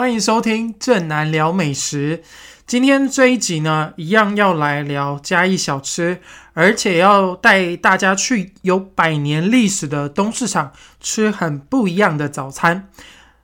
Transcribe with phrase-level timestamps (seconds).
[0.00, 2.22] 欢迎收听正南聊美食。
[2.66, 6.22] 今天这一集呢，一样要来聊嘉义小吃，
[6.54, 12.88] 而且要带大家去有百年历史的东市场吃很不一样的早餐。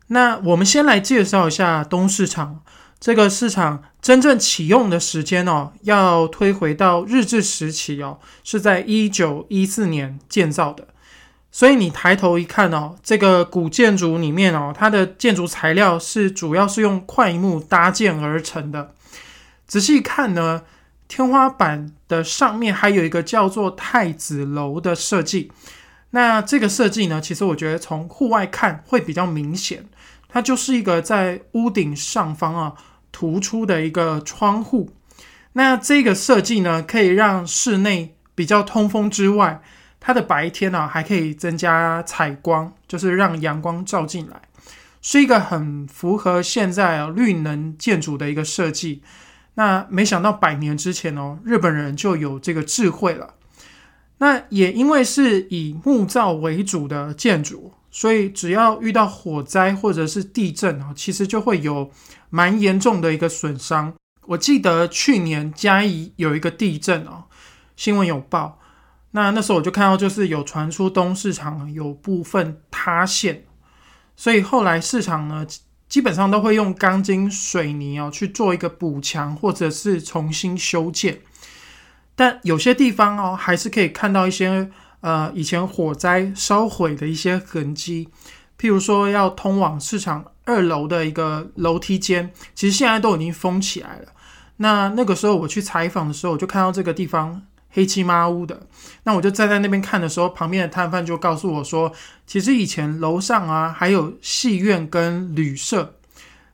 [0.07, 2.63] 那我们先来介绍一下东市场。
[2.99, 10.89] 这个市场真正启用的时间哦，要推回到日治时期哦，是在一九一四年建造的。
[11.57, 18.93] 所以你抬头一看哦，这个古建筑里面哦，它的建筑材料是主要是用块木搭建而成的。
[19.67, 20.65] 仔细看呢，
[21.09, 25.51] 天花板的上面还有一个叫做太子楼的设计。
[26.11, 29.87] 那这个设计呢，其实我觉得从户外看会比较明显，
[30.29, 32.75] 它就是一个在屋顶上方啊
[33.11, 34.91] 突出的一个窗户。
[35.55, 39.63] 那这个设计呢，可以让室内比较通风之外。
[40.07, 44.41] 它的白天呢，还可以增加采光，就是让阳光照进来，
[45.03, 49.03] 是一个很符合现在啊绿能建筑的一个设计。
[49.55, 53.35] 那没想到百年之前哦，日本人就有这个智慧了。
[54.19, 61.91] 那也因为是以木造为主的建筑，所以只要遇到火灾或者是地震啊，其实就会有
[62.31, 63.93] 蛮严重的一个损伤。
[64.27, 67.25] 我记得去年嘉义有一个地震哦，
[67.75, 68.61] 新闻有报。
[69.17, 73.45] 那那时候我就看到，就是有传出东市场有部分塌陷，
[74.15, 75.47] 所以后来市场呢
[75.89, 81.21] 基本上都会用钢筋水泥哦去做一个补强或者是重新修建，
[82.15, 84.71] 但有些地方哦还是可以看到一些
[85.01, 88.11] 呃以前火灾烧毁的一些痕迹，
[88.61, 94.09] 譬如说要通往市场二楼的一个楼梯间，其实现在都已经封起来了。
[94.59, 97.41] 那那个时候我去采访的时候，我就看到这个地方。
[97.77, 98.59] 黑漆麻乌的，
[99.03, 101.93] 那我就站在那边看的时候，旁边的摊贩就告诉我说，
[102.27, 105.97] 其实以前楼上啊，还有戏院跟旅社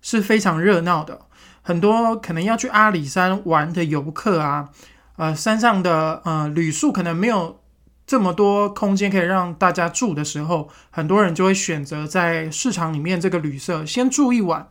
[0.00, 1.21] 是非常热闹的，
[1.62, 4.71] 很多可能要去阿里山玩的游客啊，
[5.15, 7.61] 呃，山上的呃旅宿可能没有
[8.05, 14.66] 这么多空间可以让大家住的时候，很多人就会选择在市场里面这个旅社先住一晚，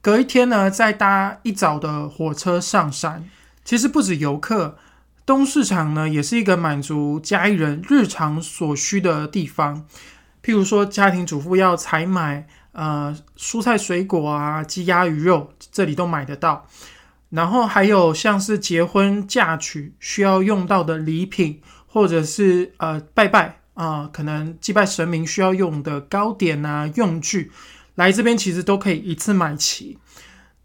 [0.00, 3.30] 隔一天呢再搭一早的火车上山。
[3.64, 4.76] 其实不止游客。
[5.26, 9.86] 东市场呢，也是一个满足家里人日常所需的地方。
[10.42, 16.66] 譬如说，家庭主妇要采买呃蔬菜水果啊、鸡鸭鱼肉，这里都买得到。
[17.30, 27.50] 然后还有像是结婚嫁娶需要用到的礼品，或者是呃拜拜啊，可能祭拜神明需要用的糕点啊用具，
[27.94, 29.98] 来这边其实都可以一次买齐。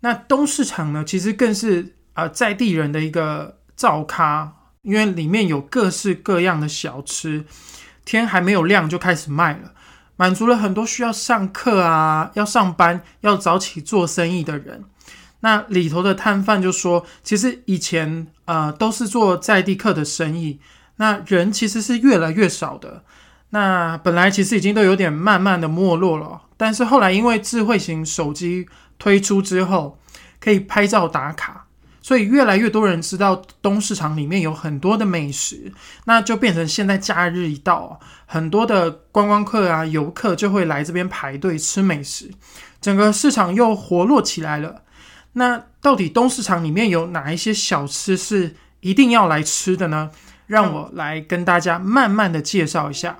[0.02, 3.59] 那东市场呢，其实更是呃在地人的一个。
[3.79, 7.45] 灶咖，因为里面有各式各样的小吃，
[8.03, 9.72] 天还没有亮就开始卖了，
[10.17, 14.84] 满足了很多需要上课啊、要上班、要早起做生意的人。
[15.39, 20.59] 那里头的摊贩就说，其实以前呃都是做在地客的生意，
[20.97, 23.06] 那人其实是越来越少的。
[23.51, 29.97] 那本来其实已经都有点慢慢的没落了，但是后来因为智慧型手机推出之后，
[30.41, 31.68] 可以拍照打卡。
[32.02, 35.72] 所以越来越多人知道东市场里面有很多的美食，
[36.06, 42.32] 那就变成现在假日一到，很多的观光客啊、游客就会来这边排队吃美食，
[42.80, 44.84] 整个市场又活络起来了。
[45.34, 50.10] 那到底东市场里面有哪一些小吃是一定要来吃的呢？
[50.48, 53.18] 让我来跟大家慢慢的介绍一下。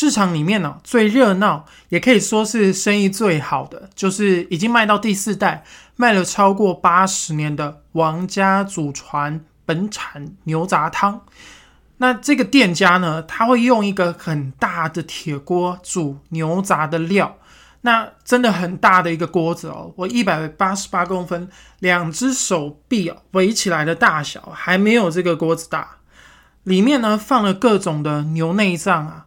[0.00, 5.64] 市场里面呢，最热闹，也可以说是生意最好的，就是已经卖到第四代，
[5.96, 11.22] 卖了超过八十年的王家祖传本产牛杂汤。
[11.96, 17.36] 那这个店家呢，他会用一个很大的铁锅煮牛杂的料，
[17.80, 21.48] 那真的很大的一个锅子哦，我一百八十八公分，
[21.80, 25.96] 两只手臂围起来的大小，还没有这个锅子大。
[26.62, 29.24] 里面呢放了各种的牛内脏啊。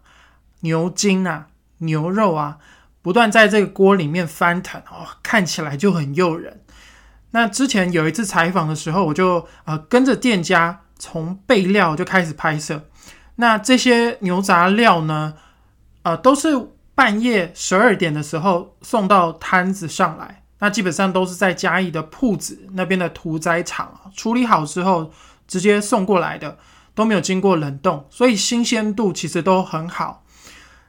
[0.61, 1.47] 牛筋啊，
[1.79, 2.57] 牛肉啊，
[3.01, 6.61] 不断在这个锅里面翻腾哦，看起来就很诱人。
[7.31, 12.83] 那之前有一次采访的时候，我就呃跟着店家从备料就开始拍摄。
[13.35, 15.33] 那这些牛杂料呢，
[16.03, 16.49] 呃，都是
[16.93, 20.43] 半夜十二点的时候送到摊子上来。
[20.59, 25.11] 那基本上都是在嘉义的铺子那边的屠宰场处理好之后
[25.47, 26.59] 直接送过来的，
[26.93, 30.20] 都没有经过冷冻，所以新鲜度其实都很好。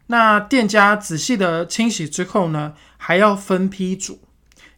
[0.07, 4.21] 那店家仔细的清洗之后呢，还要分批煮，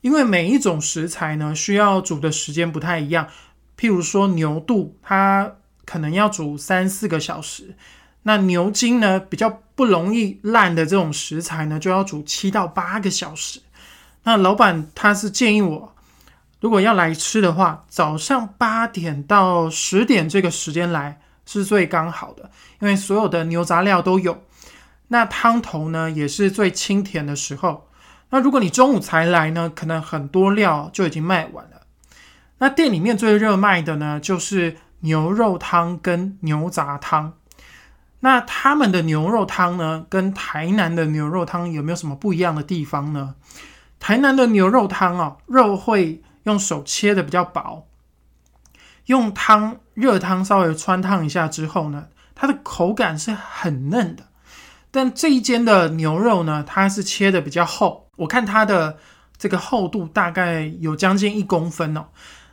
[0.00, 3.28] 因为每一种食材呢需要煮的时间不太一样。
[3.76, 5.54] 譬如说牛肚，它
[5.84, 7.74] 可能要煮三四个小时。
[8.22, 13.60] 那牛筋呢，比较不容易烂的这种食材呢，就要煮七到八个小时。
[14.22, 15.94] 那老板他是建议我，
[16.60, 22.50] 如果要来吃的话，早上八点到十点这个时间来是最刚好的，
[22.80, 24.42] 因为所有的牛杂料都有。
[25.08, 27.88] 那汤头呢，也是最清甜的时候。
[28.30, 31.82] 那如果你中午才来呢，可能很多料就已经卖完了。
[32.58, 37.34] 那店里面最热卖的呢，就是牛肉汤跟牛杂汤。
[38.20, 43.34] 那他们的牛肉汤呢，跟台南的牛肉汤有没有什么不一样的地方呢？
[44.00, 47.86] 台南的牛肉汤哦，肉会用手切的比较薄，
[49.06, 54.24] 用汤热汤稍微穿烫一下之后呢，它的口感是很嫩的。
[54.94, 58.96] 但这一间的牛肉呢，它是切的比较厚，我看它的
[59.36, 62.06] 这个厚度大概有将近一公分哦。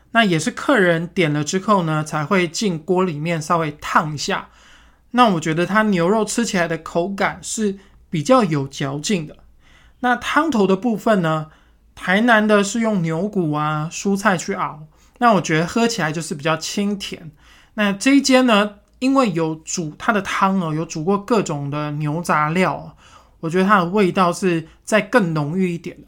[0.09, 4.49] 那也是客人点了之后呢，才会进锅里面稍微烫一下。
[5.11, 7.77] 那我觉得它牛肉吃起来的口感是
[8.09, 9.37] 比较有嚼劲的。
[9.99, 11.51] 那汤头的部分呢，
[11.93, 14.87] 台南的是用牛骨啊、蔬菜去熬，
[15.19, 17.29] 那我觉得喝起来就是比较清甜。
[17.75, 22.95] 那这一间呢，因为有煮它的汤哦，有煮过各种的牛杂料，
[23.41, 26.07] 我觉得它的味道是再更浓郁一点的。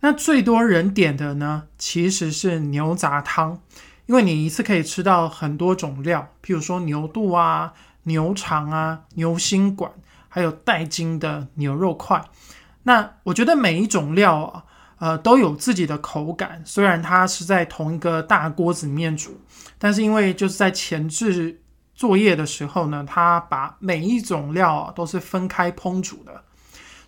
[0.00, 3.60] 那最多人点的呢，其实是牛杂汤，
[4.06, 7.72] 因为你一次可以吃到很多种料，譬如说牛肚啊。
[8.04, 9.88] 牛肠啊，牛心管，
[10.28, 12.20] 还有带筋的牛肉块。
[12.82, 14.64] 那我觉得每一种料啊，
[14.98, 16.60] 呃，都有自己的口感。
[16.64, 19.40] 虽然它是在同一个大锅子里面煮，
[19.78, 21.61] 但是因为就是在前置
[21.94, 26.42] 作业的时候呢，它把每一种料啊都是分开烹煮的，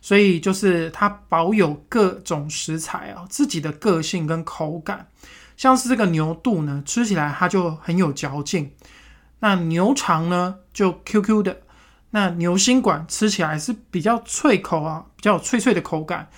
[0.01, 5.09] 所以就是它保有各种食材啊自己的个性跟口感。
[5.57, 8.73] 像是这个牛肚呢，吃起来它就很有嚼劲。
[9.41, 11.55] 那牛肠呢，就 Q Q 的；
[12.11, 16.29] 那牛心管吃起来是比较脆口啊，比较脆脆的口感。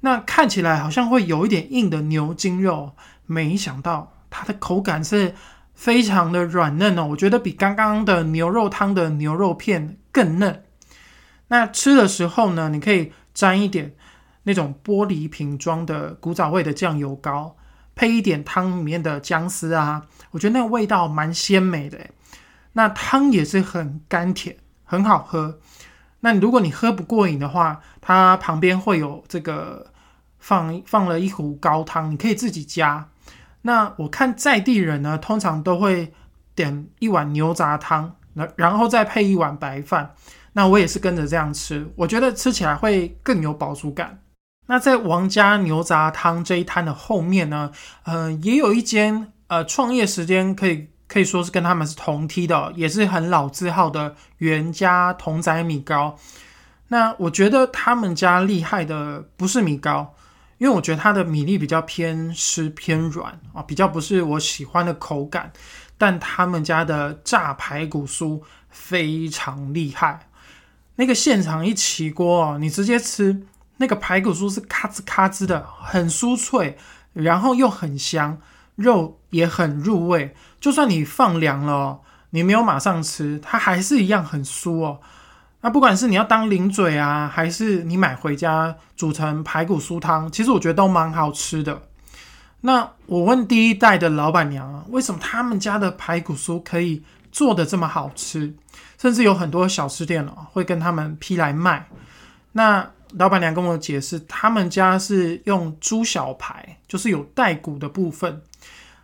[0.00, 2.92] 那看起来好像会有一点硬的牛筋肉，
[3.26, 5.34] 没想到它的口感是
[5.76, 7.06] 非常的软嫩哦。
[7.06, 10.64] 我觉得比刚刚的牛肉汤的牛肉片更嫩。
[11.46, 13.94] 那吃的时候呢，你可以沾一点
[14.42, 17.56] 那种玻璃瓶装的古早味的酱油膏，
[17.94, 21.98] 配一点汤里面的姜丝啊，我觉得那个味道蛮鲜美的
[22.72, 25.60] 那汤也是很甘甜，很好喝。
[26.20, 29.92] 那如果你喝不过瘾的话，它旁边会有这个
[30.38, 33.08] 放放了一壶高汤，你可以自己加。
[33.66, 36.14] 那我看在地人呢，通常都会
[36.54, 40.14] 点一碗牛杂汤，那然后再配一碗白饭。
[40.52, 44.20] 那我也是跟着这样吃，我觉得吃起来会更有饱足感。
[44.68, 47.72] 那在王家牛杂汤这一摊的后面呢，
[48.04, 50.88] 嗯，也有一间呃创业时间可以。
[51.08, 56.16] 可以说是跟他们是同梯的，也是很老字号的袁家同仔米糕。
[56.88, 60.15] 那我觉得他们家厉害的不是米糕，
[60.58, 65.52] 因为我觉得它的米粒比较偏湿偏软啊，比较不是我喜欢的口感。
[65.98, 70.28] 但他们家的炸排骨酥非常厉害，
[70.96, 73.46] 那个现场一起锅哦，你直接吃
[73.78, 76.76] 那个排骨酥是咔吱咔吱的，很酥脆，
[77.14, 78.38] 然后又很香，
[78.74, 80.34] 肉也很入味。
[80.60, 85.00] 就算你放凉了，你没有马上吃，它还是一样很酥哦。
[85.66, 91.82] 那不管是你要当零嘴啊，还是你买回家煮成排骨酥汤，其实我觉得都蛮好吃的。
[92.60, 98.54] 那我问第一代的老板娘啊，为什么他们家的排骨酥可以做的这么好吃？
[98.96, 101.88] 甚至有很多小吃店哦会跟他们批来卖。
[102.52, 108.40] 那老板娘跟我解释，他们家是用猪小排，就是有带骨的部分。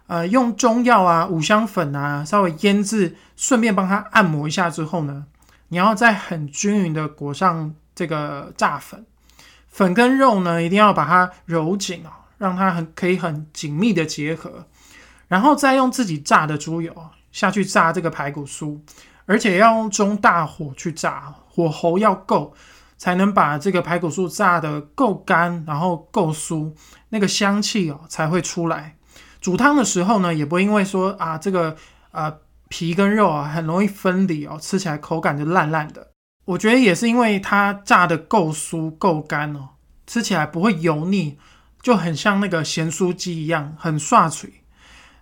[0.07, 5.25] 呃，用中药啊、五香粉啊，稍微腌制，顺便帮它按摩一下之后呢，
[5.73, 9.07] 你要再很均匀的裹上这个炸粉，
[9.69, 14.67] 粉跟肉呢一定要把它揉紧哦，让它很可以很紧密的结合，
[15.29, 16.95] 然后再用自己炸的猪油
[17.31, 18.79] 下去炸这个排骨酥，
[19.25, 22.53] 而且要用中大火去炸，火候要够，
[22.99, 26.71] 才能把这个排骨酥炸的够干，然后够酥，
[27.09, 28.95] 那个香气哦才会出来。
[29.41, 31.75] 煮汤的时候呢，也不会因为说啊，这个
[32.11, 32.37] 呃
[32.73, 36.09] 皮跟肉啊很容易分离哦，吃起来口感就烂烂的。
[36.47, 39.69] 我觉得也是因为它炸的够酥够干哦，
[40.07, 41.37] 吃起来不会油腻，
[41.83, 44.65] 就很像那个咸酥鸡一样，很刷嘴。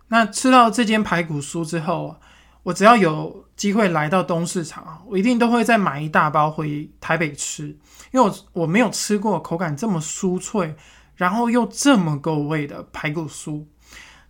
[0.06, 2.14] 那吃到这间排骨酥之后，
[2.62, 7.66] 我只要有机会来到东市场我一定都会再买一大包回台北吃，
[8.12, 10.76] 因为我我没有吃过口感这么酥脆，
[11.16, 13.66] 然后又这么够味的排骨酥。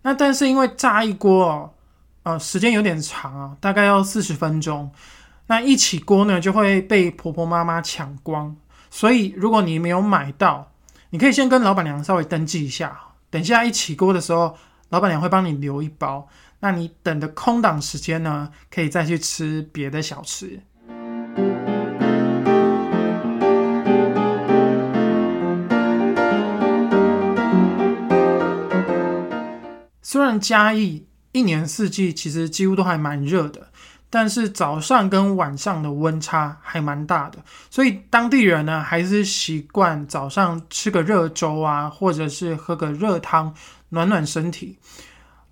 [0.00, 1.74] 那但是因为炸一锅哦，
[2.22, 4.90] 呃时间有点长啊，大概要四十分钟。
[5.46, 8.54] 那一起锅呢就会被婆婆妈妈抢光，
[8.90, 10.70] 所以如果你没有买到，
[11.10, 12.96] 你可以先跟老板娘稍微登记一下，
[13.30, 14.56] 等下一起锅的时候，
[14.90, 16.28] 老板娘会帮你留一包。
[16.60, 20.60] 那你等的空档时间呢，可以再去吃别的小吃。
[30.02, 33.68] 虽然嘉义一年四季其实几乎都还蛮热的，
[34.08, 37.38] 但是早上跟晚上的温差还蛮大的，
[37.70, 43.54] 所以当地人呢还是习惯早上吃个热粥啊，或者是喝个热汤
[43.90, 44.78] 暖暖身体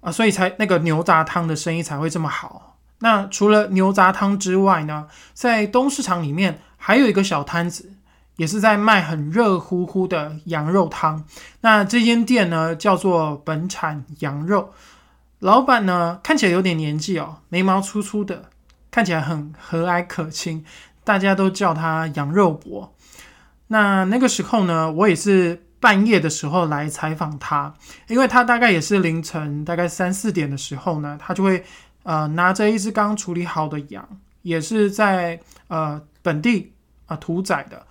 [0.00, 2.76] 啊，所以才那个牛杂汤的生意才会这么好。
[2.98, 7.92] 那除了牛杂汤之外呢，在东市场里面还有一个小摊子。
[8.38, 11.24] 也是在卖很热乎乎的羊肉汤。
[11.60, 14.72] 那这间店呢，叫做本产羊肉。
[15.40, 18.50] 老板呢，看起来有点年纪哦，眉毛粗粗的，
[18.90, 20.64] 看起来很和蔼可亲。
[21.04, 22.92] 大家都叫他羊肉伯。
[23.68, 27.72] 那那个时候呢，我也是半夜的时候来采访他，
[28.08, 31.64] 因为他大概也是凌晨大概三四点的时候呢，他就会
[32.02, 34.06] 呃拿着一只刚处理好的羊，
[34.42, 36.72] 也是在呃本地
[37.06, 37.86] 啊屠宰的。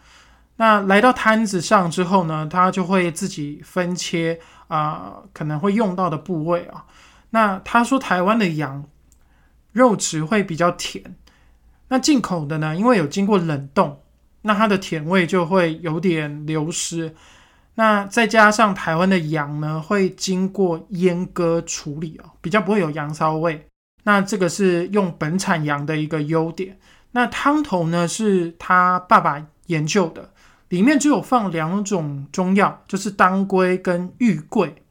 [0.57, 6.83] 那来到摊子上之后呢，他就会自己分切啊，可能会用到的部位啊。
[7.31, 8.85] 那他说台湾的羊
[9.71, 11.15] 肉质会比较甜，
[11.89, 14.01] 那进口的呢，因为有经过冷冻，
[14.41, 17.15] 那它的甜味就会有点流失。
[17.75, 23.67] 那再加上台湾的羊呢，会经过阉割处理哦，比较不会有羊骚味。
[24.03, 26.79] 那这个是用本产羊的一个优点。
[27.11, 30.31] 那汤头呢，是他爸爸研究的。
[30.69, 34.83] 里面只有放两种中药，就是当归跟玉桂。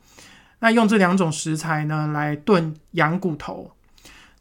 [0.59, 3.73] 那用这两种食材呢来炖羊骨头。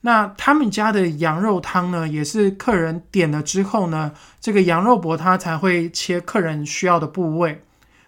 [0.01, 7.63] 那他们家的羊肉汤呢，也是客人点了之后呢，这个羊肉伯他才会切客人需要的部位。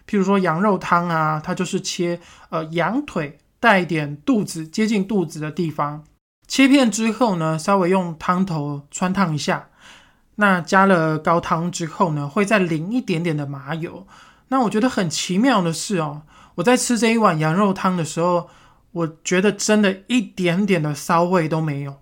[0.08, 6.04] 譬如说羊肉汤啊，它就是切呃羊腿带一点肚子接近肚子的地方，
[6.46, 9.68] 切片之后呢，稍微用汤头穿烫一下。
[10.36, 14.06] 那加了高汤之后呢，会再淋一点点的麻油。
[14.48, 16.22] 那我觉得很奇妙的是哦，
[16.58, 18.48] 我在吃这一碗羊肉汤的时候，
[18.90, 21.98] 我觉得真的一点点的骚味都没有，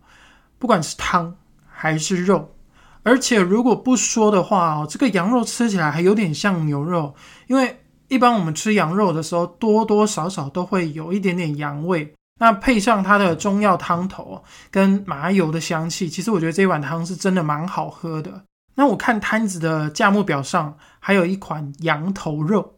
[0.58, 1.36] 不管是汤
[1.68, 2.54] 还是肉。
[3.02, 7.14] 而且如果不说的话哦，这个羊肉吃起来还有点像牛肉，
[7.48, 12.14] 因为一般我们吃羊肉的时候，多多少少都会有一点点羊味。
[12.40, 18.42] 那配上它的中药汤头跟麻油的香气，其实我觉得这碗汤是真的蛮好喝的。
[18.76, 22.75] 那我看摊子的价目表上还有一款羊头肉，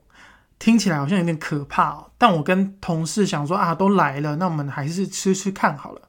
[0.58, 2.10] 听起来好像有点可怕哦。
[2.18, 6.02] 但我跟同事想说啊，都来了，那我们还是吃吃看好了。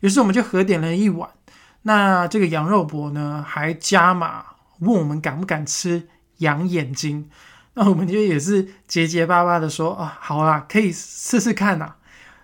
[0.00, 1.28] 于是我们就合点了一碗。
[1.82, 4.44] 那这个羊肉博呢，还加码
[4.80, 7.30] 问我们敢不敢吃羊眼睛。
[7.74, 11.94] 那我们就也是结结巴巴的说啊，好啦，可以试试看呐。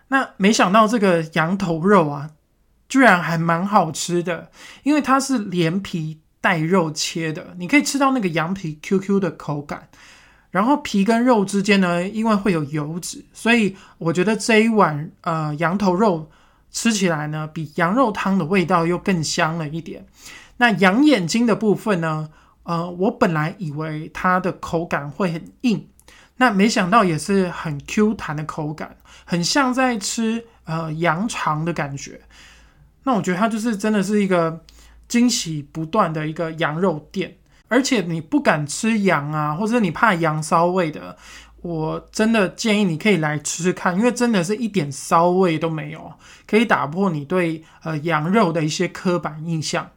[0.09, 2.31] 那没想到这个羊头肉啊，
[2.89, 4.51] 居然还蛮好吃的，
[4.85, 9.89] 因为它是连皮带肉切的，你可以吃到那个羊皮 Q Q 的口感。
[10.55, 16.31] 然后皮跟肉之间呢，因为会有油脂，所以我觉得这一碗呃羊头肉
[16.71, 20.07] 吃起来呢，比羊肉汤的味道又更香了一点。
[20.59, 22.31] 那羊眼睛的部分呢，
[22.63, 25.89] 呃，我本来以为它的口感会很硬。
[26.37, 32.21] 那没想到也是很 Q 弹的口感，很像在吃呃羊肠的感觉。
[33.03, 34.65] 那我觉得它就是真的是一个
[35.09, 37.37] 惊喜不断的一个羊肉店，
[37.68, 41.16] 而且你不敢吃羊啊，或者你怕羊骚味的，
[41.62, 46.12] 我真的建议你可以来吃吃看，因为真的是一点骚味都没有，
[46.47, 49.90] 可以打破你对呃羊肉的一些刻板印象。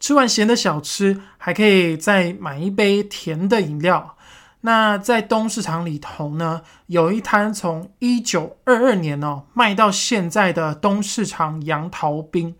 [0.00, 4.16] 吃完咸的小吃，还可以再买一杯甜的饮料。
[4.60, 12.54] 那在东市场里头呢，有一摊从一九二二年哦卖到现在的东市场杨桃冰，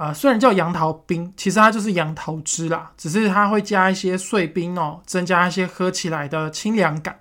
[0.00, 7.20] 啊，虽然叫杨桃冰，其实它就是杨桃汁啦，只是它会加一些碎冰哦，增加一些喝起来的清凉感。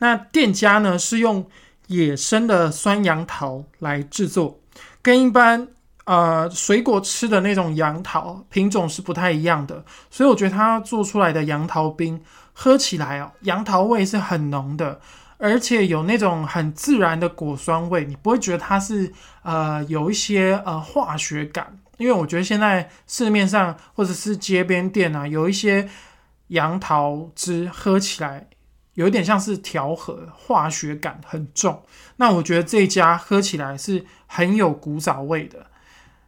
[0.00, 1.46] 那店家呢是用
[1.86, 4.60] 野生的酸杨桃来制作，
[5.00, 5.66] 跟一般
[6.04, 12.22] 呃水果吃的那种杨桃品种是不太一样的，所以我觉得它做出来的杨桃冰。
[12.52, 15.00] 喝起来哦，杨桃味是很浓的，
[15.38, 19.10] 而且有那种很自然的果酸味，你不会觉得它是
[19.42, 21.78] 呃有一些呃化学感。
[21.96, 25.88] 因为我觉得现在市面上或者是街边店啊，有一些
[26.48, 28.48] 杨桃汁喝起来
[28.94, 31.82] 有一点像是调和，化学感很重。
[32.16, 35.66] 那我觉得这一家喝起来是很有古早味的。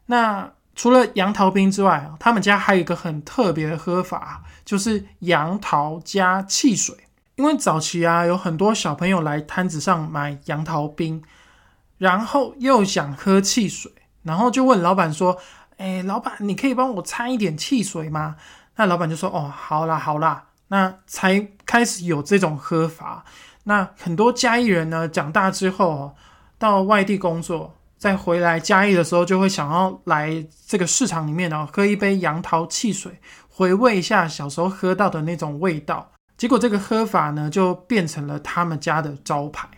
[0.07, 6.97] 那除了杨桃冰之外，他们家还有一个很特别的喝法，就是杨桃加汽水。
[7.37, 11.23] 因为早期啊，有很多小朋友来摊子上买杨桃冰，
[11.99, 13.93] 然后又想喝汽水，
[14.23, 15.39] 然后就问老板说
[15.77, 18.37] ：“哎，老板，你可以帮我掺一点汽水吗？”
[18.77, 23.25] 那老板就说：“哦，好啦，好啦。”那才开始有这种喝法。
[23.65, 26.15] 那很多嘉义人呢，长大之后
[26.59, 36.11] 到外地工作，再回来嘉义的时候，就会想要来这个市场里面呢，喝一杯杨桃汽水，回味一下小时候喝到的那种味道。
[36.37, 39.69] 结果这个喝法呢，就变成了他们家的招牌。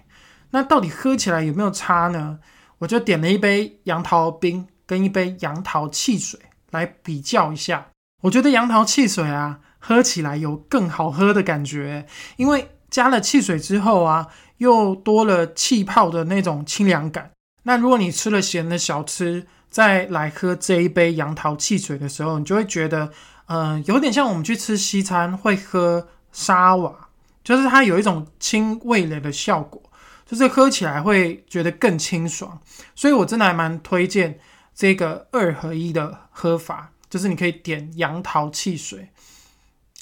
[0.50, 2.38] 那到底喝起来有没有差呢？
[2.78, 6.40] 我就点了一杯杨桃冰跟一杯杨桃汽水
[6.72, 7.86] 来比较一下。
[8.22, 12.04] 我觉得杨桃汽水啊，喝起来有更好喝的感觉，
[12.36, 14.26] 因为加了汽水之后啊，
[14.56, 17.30] 又多了气泡的那种清凉感。
[17.62, 23.12] 那如果你吃了咸的小吃，再来喝这一杯杨桃汽水的时候，你就会觉得，
[23.46, 26.08] 嗯，有点像我们去吃西餐会喝。
[26.30, 27.08] 沙瓦
[27.42, 29.82] 就是它有一种清味蕾的效果，
[30.26, 32.60] 就是喝起来会觉得更清爽，
[32.94, 34.38] 所以我真的还蛮推荐
[34.78, 39.08] 这个二合一的喝法，就是你可以点杨桃汽水，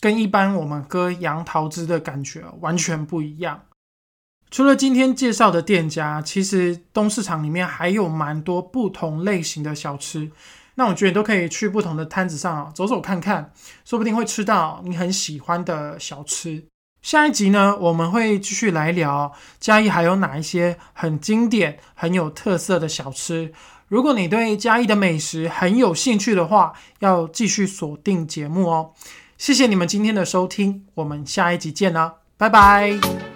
[0.00, 3.62] 跟一般我们喝杨桃汁的感觉完全不一样。
[4.50, 10.30] 除了今天介绍的店家，其实东市场里面还有蛮多不同类型的小吃。
[10.75, 13.50] 那我觉得都可以去不同的摊子上走走看看，
[13.87, 16.62] 说不定会吃到你很喜欢的小吃。
[17.00, 23.54] 下一集呢，我们会继续来聊嘉义还有哪一些很经典、很有特色的小吃。
[23.88, 28.90] 如果你对嘉义的美食很有兴趣的话，要继续锁定节目哦。
[29.38, 33.36] 谢谢你们今天的收听，我们下一集见啦，拜拜。